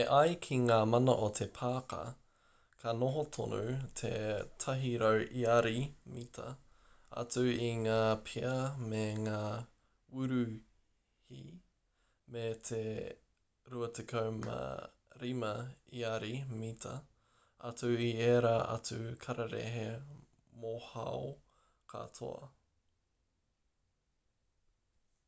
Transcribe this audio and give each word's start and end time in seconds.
e 0.00 0.02
ai 0.14 0.32
ki 0.46 0.56
ngā 0.62 0.78
mana 0.92 1.12
o 1.26 1.26
te 1.40 1.46
pāka 1.58 1.98
me 2.84 2.94
noho 3.02 3.20
tonu 3.36 3.60
te 4.00 4.10
100 4.64 5.18
iari/mita 5.42 6.46
atu 7.22 7.44
i 7.66 7.68
ngā 7.84 8.00
pea 8.30 8.54
me 8.94 9.04
ngā 9.26 9.38
wuruhi 10.16 11.44
me 12.38 12.44
te 12.70 12.82
25 13.76 15.54
iari/mita 16.02 16.96
atu 17.72 17.92
i 18.08 18.12
ērā 18.32 18.56
atu 18.80 19.00
kararehe 19.28 19.86
mohoao 20.66 21.32
katoa! 21.96 22.52